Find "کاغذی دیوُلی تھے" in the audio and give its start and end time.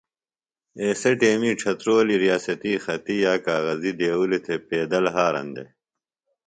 3.45-4.55